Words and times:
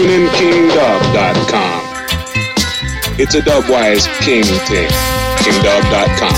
TuneInKingDub.com. 0.00 1.80
It's 3.20 3.34
a 3.34 3.42
Dubwise 3.42 4.08
King 4.24 4.44
thing. 4.64 4.88
KingDub.com. 5.44 6.36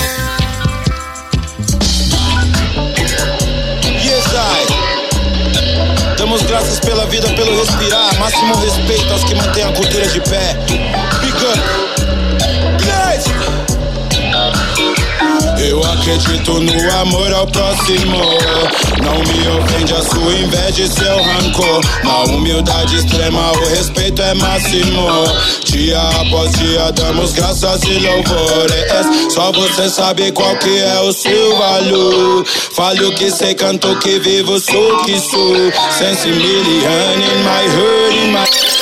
Damos 6.18 6.42
graças 6.42 6.80
pela 6.80 7.06
vida, 7.06 7.28
pelo 7.34 7.56
respirar. 7.60 8.18
Máximo 8.18 8.56
respeito 8.56 9.12
aos 9.12 9.22
que 9.22 9.34
mantêm 9.36 9.62
a 9.62 9.72
cultura 9.72 10.08
de 10.08 10.20
pé. 10.22 10.54
Big 10.66 11.36
up. 11.44 11.81
Acredito 16.03 16.59
no 16.59 17.00
amor 17.00 17.32
ao 17.32 17.46
próximo. 17.46 18.19
Não 19.02 19.19
me 19.19 19.59
ofende 19.59 19.95
a 19.95 20.02
sua 20.02 20.34
inveja 20.34 20.82
e 20.82 20.89
seu 20.89 21.23
rancor. 21.23 21.80
Na 22.02 22.23
humildade 22.25 22.96
extrema, 22.96 23.52
o 23.52 23.69
respeito 23.69 24.20
é 24.20 24.34
máximo. 24.34 25.07
Dia 25.65 26.01
após 26.20 26.51
dia, 26.52 26.91
damos 26.93 27.33
graças 27.33 27.83
e 27.84 27.98
louvores. 28.01 29.33
Só 29.33 29.52
você 29.52 29.88
sabe 29.88 30.33
qual 30.33 30.57
que 30.57 30.77
é 30.79 31.01
o 31.01 31.12
seu 31.12 31.57
valor. 31.57 32.45
Fale 32.46 33.12
que 33.12 33.30
sei, 33.30 33.55
canto 33.55 33.96
que 34.01 34.19
vivo, 34.19 34.59
sou 34.59 35.05
que 35.05 35.21
sou. 35.21 35.55
Sense 35.98 36.27
million 36.29 37.15
in 37.15 37.43
my 37.45 37.65
heart, 37.77 38.15
in 38.15 38.32
my. 38.32 38.81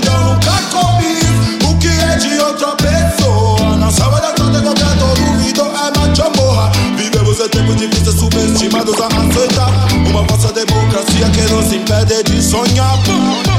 escuridão 0.00 0.30
Nunca 0.30 0.52
comi. 0.70 1.68
O 1.68 1.78
que 1.78 1.88
é 1.88 2.16
de 2.16 2.38
outra 2.40 2.74
pessoa? 2.76 3.76
Na 3.76 3.90
selva 3.90 4.20
da 4.20 4.32
trata, 4.32 4.60
qualquer 4.62 4.96
duvido 4.96 5.62
é 5.62 5.98
macho 5.98 6.30
morra 6.36 6.70
Vivemos 6.96 7.40
em 7.40 7.48
tempos 7.48 7.76
difíceis, 7.76 8.18
subestimados 8.18 8.94
a 9.00 9.06
aceitar. 9.06 9.70
Uma 10.08 10.24
falsa 10.26 10.52
democracia 10.52 11.28
que 11.30 11.42
nos 11.52 11.72
impede 11.72 12.22
de 12.24 12.42
sonhar. 12.42 12.98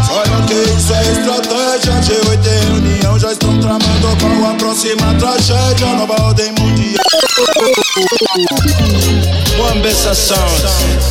Saiba 0.08 0.42
que 0.48 0.54
isso 0.54 0.94
é 0.94 1.02
estratégia 1.12 1.94
G8 2.02 2.46
e 2.46 2.66
reunião 2.66 3.20
já 3.20 3.32
estão 3.32 3.58
tramando 3.60 4.18
qual 4.20 4.52
a 4.52 4.56
próxima 4.56 5.14
tragédia. 5.16 5.88
Nova 5.88 6.22
ordem 6.24 6.52
mundial. 6.60 7.02
One 9.60 9.82
best 9.82 10.16
sound. 10.16 11.02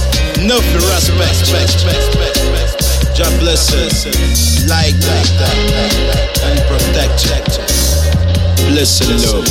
No 0.40 0.60
for 0.62 0.80
respect. 0.94 2.39
God 3.20 3.38
bless 3.38 3.68
us. 3.74 4.06
Like 4.66 4.96
that. 4.96 5.28
And 6.42 6.58
protect. 6.72 7.28
Bless 8.70 9.02
and 9.02 9.20
love. 9.20 9.44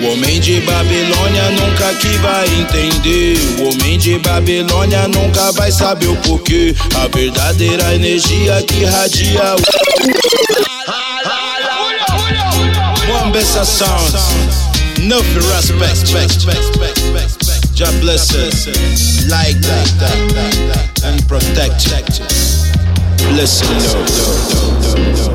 O 0.00 0.12
homem 0.12 0.40
de 0.40 0.60
Babilônia 0.60 1.50
nunca 1.50 1.92
que 1.96 2.08
vai 2.18 2.46
entender. 2.46 3.36
O 3.60 3.68
homem 3.68 3.98
de 3.98 4.18
Babilônia 4.20 5.06
nunca 5.08 5.52
vai 5.52 5.70
saber 5.70 6.06
o 6.06 6.16
porquê. 6.16 6.74
A 6.94 7.08
verdadeira 7.14 7.94
energia 7.94 8.62
que 8.62 8.86
radia 8.86 9.54
o. 9.54 9.60
One 13.20 13.32
best 13.32 13.66
sound. 13.66 14.16
No 15.02 15.22
for 15.22 15.42
respect. 15.52 17.45
God 17.78 18.00
bless 18.00 18.34
us. 18.34 19.28
Like 19.28 19.60
that. 19.60 21.02
And 21.04 21.20
protect. 21.28 22.22
Bless 23.28 23.60
and 23.60 23.76
love. 23.84 25.26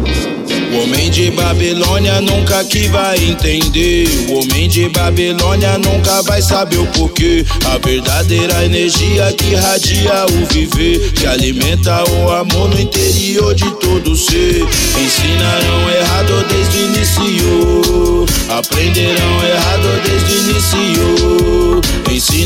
O 0.74 0.84
homem 0.84 1.12
de 1.12 1.30
Babilônia 1.32 2.20
nunca 2.20 2.64
que 2.64 2.88
vai 2.88 3.18
entender. 3.18 4.08
O 4.30 4.40
homem 4.40 4.68
de 4.68 4.90
Babilônia 4.90 5.78
nunca 5.78 6.24
vai 6.24 6.42
saber 6.42 6.78
o 6.78 6.88
porquê. 6.88 7.46
A 7.66 7.78
verdadeira 7.78 8.66
energia 8.66 9.32
que 9.34 9.54
radia 9.54 10.26
o 10.26 10.46
viver, 10.52 11.12
que 11.12 11.28
alimenta 11.28 12.04
o 12.10 12.32
amor 12.32 12.70
no 12.70 12.80
interior 12.80 13.54
de 13.54 13.70
todo 13.76 14.16
ser. 14.16 14.66
Ensinaram 15.00 15.92
errado 15.92 16.44
desde 16.50 16.78
o 16.78 16.86
início, 16.86 18.26
aprenderão 18.50 19.44
errado. 19.44 19.71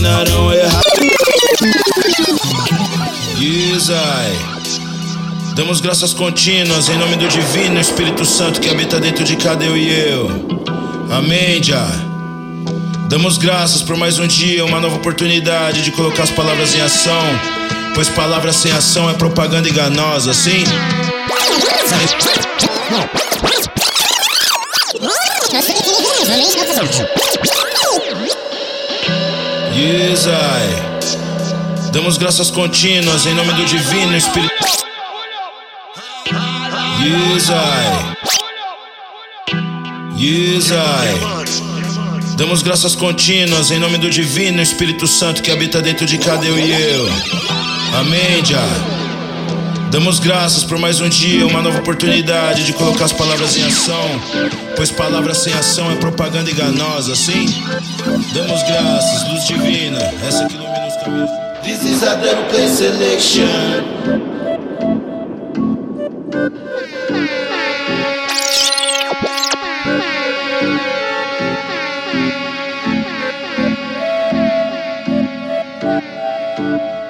Ensinarão 0.05 0.53
errado. 0.53 0.85
I. 3.41 5.55
Damos 5.55 5.81
graças 5.81 6.13
contínuas 6.13 6.89
em 6.89 6.97
nome 6.97 7.16
do 7.16 7.27
Divino 7.27 7.79
Espírito 7.79 8.23
Santo 8.23 8.61
que 8.61 8.69
habita 8.69 8.99
dentro 8.99 9.23
de 9.23 9.35
cada 9.35 9.65
eu 9.65 9.75
e 9.75 9.89
eu. 9.89 10.29
Amém, 11.09 11.63
já. 11.63 11.88
Damos 13.09 13.39
graças 13.39 13.81
por 13.81 13.97
mais 13.97 14.19
um 14.19 14.27
dia, 14.27 14.63
uma 14.63 14.79
nova 14.79 14.97
oportunidade 14.97 15.81
de 15.81 15.89
colocar 15.91 16.21
as 16.23 16.31
palavras 16.31 16.75
em 16.75 16.81
ação, 16.81 17.23
pois 17.95 18.07
palavras 18.07 18.57
sem 18.57 18.71
ação 18.71 19.09
é 19.09 19.13
propaganda 19.13 19.67
enganosa, 19.67 20.35
sim? 20.35 20.63
Yes, 29.75 30.25
I. 30.28 31.91
Damos 31.91 32.18
graças 32.18 32.50
contínuas 32.50 33.25
em 33.25 33.34
nome 33.34 33.52
do 33.52 33.66
Divino 33.66 34.16
Espírito. 34.16 34.53
Yes, 37.03 37.50
I. 37.50 38.16
Yes, 40.18 40.72
I. 40.72 42.36
Damos 42.38 42.62
graças 42.62 42.96
contínuas 42.96 43.69
em 43.69 43.80
nome 43.80 43.97
do 43.97 44.09
Divino 44.09 44.62
Espírito 44.62 45.06
Santo 45.08 45.41
que 45.41 45.52
habita 45.52 45.81
dentro 45.81 46.06
de 46.06 46.19
cada 46.19 46.46
eu 46.46 46.57
e 46.57 46.72
eu. 46.72 47.09
Amém, 48.00 48.46
já. 48.46 48.94
Damos 49.91 50.19
graças 50.19 50.63
por 50.63 50.78
mais 50.78 51.00
um 51.00 51.07
dia, 51.07 51.47
uma 51.47 51.62
nova 51.62 51.79
oportunidade 51.79 52.66
de 52.66 52.73
colocar 52.73 53.06
as 53.06 53.13
palavras 53.13 53.56
em 53.56 53.63
ação, 53.63 54.22
pois 54.75 54.91
palavras 54.91 55.38
sem 55.38 55.53
ação 55.53 55.91
é 55.91 55.96
propaganda 55.96 56.51
enganosa, 56.51 57.16
sim? 57.16 57.46
Damos 58.34 58.63
graças, 58.63 59.29
luz 59.29 59.47
divina, 59.47 60.00
essa 60.28 60.45
que 60.45 60.56
ilumina 60.56 60.88
os 60.88 60.95
caminhos. 60.98 61.30
This 61.63 61.83
is 61.83 62.04
a 62.04 62.18
play 62.50 62.68
selection. 62.68 63.83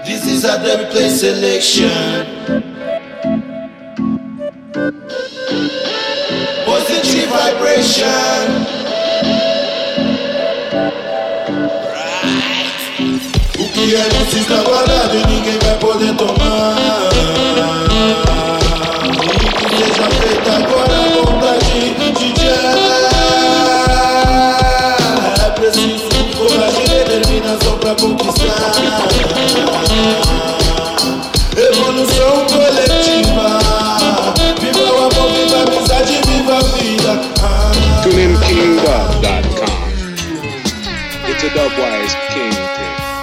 This 0.06 0.26
is 0.26 0.46
a 0.46 0.88
play 0.90 1.10
selection. 1.10 2.75
O 13.60 13.70
que 13.70 13.96
é 13.96 14.08
nosso 14.14 14.38
está 14.38 14.64
guardado 14.64 15.16
e 15.16 15.28
ninguém 15.28 15.60
vai 15.60 15.78
poder 15.78 16.16
tomar 16.16 17.15
TuneInKingDub.com. 41.76 42.06
It's 42.06 42.14
a 42.14 42.28
Dubwise 42.32 42.34
King 42.34 42.52
thing. 42.52 43.15